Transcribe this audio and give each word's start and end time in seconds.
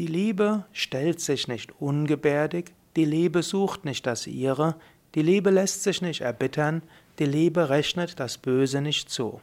Die 0.00 0.06
Liebe 0.06 0.64
stellt 0.72 1.20
sich 1.20 1.46
nicht 1.46 1.78
ungebärdig, 1.78 2.72
die 2.96 3.04
Liebe 3.04 3.42
sucht 3.42 3.84
nicht 3.84 4.06
das 4.06 4.26
ihre, 4.26 4.76
die 5.14 5.20
Liebe 5.20 5.50
lässt 5.50 5.82
sich 5.82 6.00
nicht 6.00 6.22
erbittern, 6.22 6.80
die 7.18 7.26
Liebe 7.26 7.68
rechnet 7.68 8.18
das 8.18 8.38
Böse 8.38 8.80
nicht 8.80 9.10
zu. 9.10 9.42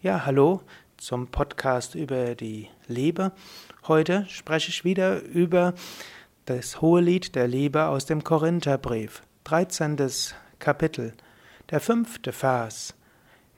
Ja, 0.00 0.24
hallo 0.24 0.62
zum 0.98 1.26
Podcast 1.26 1.96
über 1.96 2.36
die 2.36 2.68
Liebe. 2.86 3.32
Heute 3.88 4.24
spreche 4.28 4.68
ich 4.68 4.84
wieder 4.84 5.20
über 5.20 5.74
das 6.44 6.80
Hohelied 6.80 7.34
der 7.34 7.48
Liebe 7.48 7.86
aus 7.86 8.06
dem 8.06 8.22
Korintherbrief, 8.22 9.24
13. 9.42 9.96
Kapitel, 10.60 11.12
der 11.70 11.80
fünfte 11.80 12.30
Vers. 12.30 12.94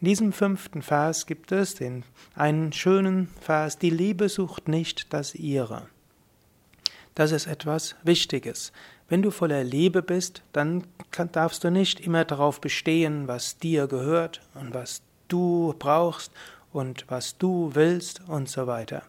In 0.01 0.07
diesem 0.07 0.33
fünften 0.33 0.81
Vers 0.81 1.27
gibt 1.27 1.53
es 1.53 1.75
den, 1.75 2.03
einen 2.35 2.73
schönen 2.73 3.29
Vers, 3.43 3.77
die 3.77 3.91
Liebe 3.91 4.31
sucht 4.31 4.69
nicht 4.69 5.13
das 5.13 5.35
ihre. 5.35 5.87
Das 7.15 7.31
ist 7.31 7.47
etwas 7.47 7.95
Wichtiges. 8.03 8.73
Wenn 9.09 9.23
du 9.23 9.31
voller 9.31 9.63
Liebe 9.63 10.03
bist, 10.03 10.43
dann 10.53 10.85
darfst 11.33 11.63
du 11.63 11.71
nicht 11.71 12.01
immer 12.01 12.25
darauf 12.25 12.61
bestehen, 12.61 13.29
was 13.29 13.59
dir 13.59 13.87
gehört 13.87 14.41
und 14.55 14.75
was 14.75 15.03
du 15.29 15.75
brauchst 15.79 16.33
und 16.73 17.05
was 17.09 17.39
du 17.39 17.71
willst 17.75 18.23
und 18.27 18.49
so 18.49 18.67
weiter. 18.67 19.03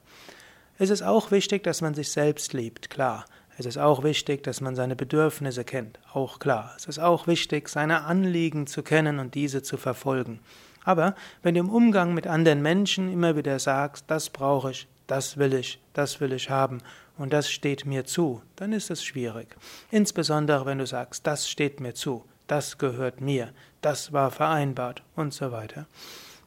Es 0.78 0.90
ist 0.90 1.02
auch 1.02 1.32
wichtig, 1.32 1.64
dass 1.64 1.82
man 1.82 1.94
sich 1.96 2.12
selbst 2.12 2.54
liebt, 2.54 2.90
klar. 2.90 3.26
Es 3.58 3.66
ist 3.66 3.78
auch 3.78 4.04
wichtig, 4.04 4.44
dass 4.44 4.60
man 4.60 4.76
seine 4.76 4.98
Bedürfnisse 4.98 5.64
kennt, 5.64 5.98
auch 6.12 6.40
klar. 6.40 6.74
Es 6.78 6.86
ist 6.86 7.00
auch 7.00 7.26
wichtig, 7.26 7.70
seine 7.70 8.04
Anliegen 8.04 8.68
zu 8.68 8.84
kennen 8.84 9.18
und 9.18 9.34
diese 9.34 9.64
zu 9.64 9.78
verfolgen. 9.78 10.42
Aber 10.84 11.16
wenn 11.42 11.56
du 11.56 11.62
im 11.62 11.70
Umgang 11.70 12.14
mit 12.14 12.28
anderen 12.28 12.62
Menschen 12.62 13.12
immer 13.12 13.38
wieder 13.38 13.58
sagst, 13.58 14.06
das 14.08 14.30
brauche 14.30 14.72
ich, 14.72 14.88
das 15.08 15.38
will 15.38 15.54
ich, 15.54 15.80
das 15.94 16.20
will 16.20 16.34
ich 16.34 16.50
haben 16.50 16.82
und 17.18 17.34
das 17.34 17.50
steht 17.50 17.86
mir 17.86 18.06
zu, 18.06 18.42
dann 18.56 18.74
ist 18.74 18.90
es 18.92 19.04
schwierig. 19.04 19.56
Insbesondere 19.92 20.66
wenn 20.66 20.80
du 20.80 20.88
sagst, 20.88 21.26
das 21.26 21.50
steht 21.50 21.80
mir 21.80 21.94
zu, 21.94 22.26
das 22.48 22.78
gehört 22.78 23.22
mir, 23.22 23.52
das 23.82 24.14
war 24.14 24.32
vereinbart 24.32 25.04
und 25.16 25.34
so 25.34 25.52
weiter. 25.52 25.88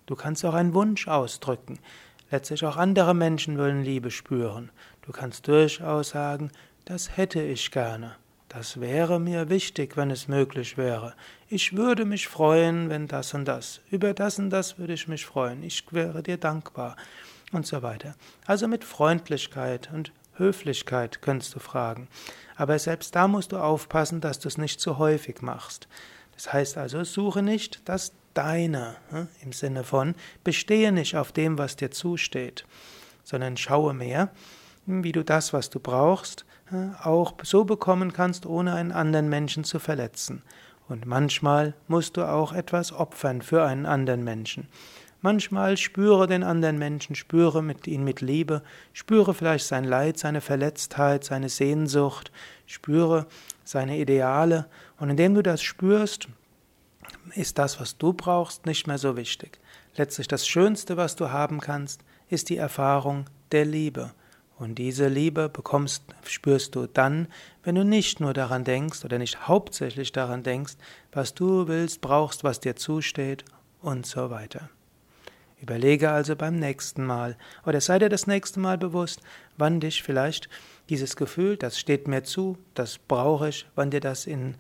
Du 0.06 0.16
kannst 0.16 0.44
auch 0.44 0.54
einen 0.54 0.74
Wunsch 0.74 1.06
ausdrücken. 1.08 1.78
Letztlich 2.30 2.64
auch 2.64 2.76
andere 2.76 3.14
Menschen 3.14 3.58
wollen 3.58 3.82
Liebe 3.82 4.10
spüren. 4.10 4.70
Du 5.02 5.12
kannst 5.12 5.48
durchaus 5.48 6.10
sagen, 6.10 6.50
das 6.84 7.16
hätte 7.16 7.42
ich 7.42 7.70
gerne. 7.70 8.16
Das 8.48 8.80
wäre 8.80 9.20
mir 9.20 9.50
wichtig, 9.50 9.96
wenn 9.98 10.10
es 10.10 10.26
möglich 10.26 10.78
wäre. 10.78 11.14
Ich 11.48 11.76
würde 11.76 12.06
mich 12.06 12.28
freuen, 12.28 12.88
wenn 12.88 13.06
das 13.06 13.34
und 13.34 13.44
das. 13.44 13.80
Über 13.90 14.14
das 14.14 14.38
und 14.38 14.48
das 14.48 14.78
würde 14.78 14.94
ich 14.94 15.06
mich 15.06 15.26
freuen. 15.26 15.62
Ich 15.62 15.84
wäre 15.92 16.22
dir 16.22 16.38
dankbar. 16.38 16.96
Und 17.52 17.66
so 17.66 17.82
weiter. 17.82 18.14
Also 18.46 18.68
mit 18.68 18.84
Freundlichkeit 18.84 19.90
und 19.92 20.12
Höflichkeit 20.36 21.22
kannst 21.22 21.54
du 21.54 21.58
fragen. 21.58 22.08
Aber 22.56 22.78
selbst 22.78 23.14
da 23.14 23.26
musst 23.28 23.52
du 23.52 23.56
aufpassen, 23.56 24.20
dass 24.20 24.38
du 24.38 24.48
es 24.48 24.58
nicht 24.58 24.80
zu 24.80 24.98
häufig 24.98 25.42
machst. 25.42 25.88
Das 26.34 26.52
heißt 26.52 26.76
also, 26.76 27.02
suche 27.04 27.42
nicht 27.42 27.80
das 27.86 28.12
Deine 28.34 28.96
hm, 29.10 29.26
im 29.42 29.52
Sinne 29.52 29.82
von, 29.82 30.14
bestehe 30.44 30.92
nicht 30.92 31.16
auf 31.16 31.32
dem, 31.32 31.58
was 31.58 31.74
dir 31.74 31.90
zusteht, 31.90 32.64
sondern 33.24 33.56
schaue 33.56 33.94
mehr, 33.94 34.30
wie 34.86 35.10
du 35.10 35.24
das, 35.24 35.52
was 35.52 35.70
du 35.70 35.80
brauchst, 35.80 36.44
auch 37.02 37.34
so 37.42 37.64
bekommen 37.64 38.12
kannst, 38.12 38.46
ohne 38.46 38.74
einen 38.74 38.92
anderen 38.92 39.28
Menschen 39.28 39.64
zu 39.64 39.78
verletzen. 39.78 40.42
Und 40.88 41.04
manchmal 41.04 41.74
musst 41.86 42.16
du 42.16 42.22
auch 42.22 42.52
etwas 42.52 42.92
opfern 42.92 43.42
für 43.42 43.64
einen 43.64 43.86
anderen 43.86 44.22
Menschen. 44.22 44.68
Manchmal 45.20 45.76
spüre 45.76 46.28
den 46.28 46.44
anderen 46.44 46.78
Menschen, 46.78 47.16
spüre 47.16 47.60
mit 47.62 47.88
ihn 47.88 48.04
mit 48.04 48.20
Liebe, 48.20 48.62
spüre 48.92 49.34
vielleicht 49.34 49.66
sein 49.66 49.82
Leid, 49.82 50.16
seine 50.18 50.40
Verletztheit, 50.40 51.24
seine 51.24 51.48
Sehnsucht, 51.48 52.30
spüre 52.66 53.26
seine 53.64 53.98
Ideale. 53.98 54.66
Und 54.98 55.10
indem 55.10 55.34
du 55.34 55.42
das 55.42 55.60
spürst, 55.60 56.28
ist 57.34 57.58
das, 57.58 57.80
was 57.80 57.98
du 57.98 58.12
brauchst, 58.12 58.66
nicht 58.66 58.86
mehr 58.86 58.98
so 58.98 59.16
wichtig. 59.16 59.58
Letztlich 59.96 60.28
das 60.28 60.46
Schönste, 60.46 60.96
was 60.96 61.16
du 61.16 61.30
haben 61.30 61.58
kannst, 61.58 62.02
ist 62.28 62.48
die 62.48 62.56
Erfahrung 62.56 63.24
der 63.50 63.64
Liebe. 63.64 64.12
Und 64.56 64.76
diese 64.76 65.08
Liebe 65.08 65.48
bekommst, 65.48 66.04
spürst 66.24 66.76
du 66.76 66.86
dann, 66.86 67.26
wenn 67.64 67.74
du 67.74 67.84
nicht 67.84 68.20
nur 68.20 68.34
daran 68.34 68.64
denkst 68.64 69.04
oder 69.04 69.18
nicht 69.18 69.48
hauptsächlich 69.48 70.12
daran 70.12 70.42
denkst, 70.44 70.74
was 71.12 71.34
du 71.34 71.66
willst, 71.66 72.00
brauchst, 72.00 72.44
was 72.44 72.60
dir 72.60 72.76
zusteht 72.76 73.44
und 73.80 74.06
so 74.06 74.30
weiter. 74.30 74.68
Überlege 75.60 76.10
also 76.10 76.36
beim 76.36 76.56
nächsten 76.56 77.04
Mal 77.04 77.36
oder 77.66 77.80
sei 77.80 77.98
dir 77.98 78.08
das 78.08 78.26
nächste 78.26 78.60
Mal 78.60 78.78
bewusst, 78.78 79.20
wann 79.56 79.80
dich 79.80 80.02
vielleicht 80.02 80.48
dieses 80.88 81.16
Gefühl, 81.16 81.56
das 81.56 81.78
steht 81.78 82.06
mir 82.06 82.22
zu, 82.22 82.58
das 82.74 82.98
brauche 82.98 83.48
ich, 83.48 83.66
wann 83.74 83.90
dir 83.90 84.00
das 84.00 84.26
in 84.26 84.54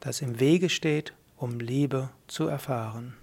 das 0.00 0.20
im 0.20 0.38
Wege 0.38 0.68
steht, 0.68 1.14
um 1.36 1.58
Liebe 1.58 2.10
zu 2.26 2.46
erfahren. 2.46 3.14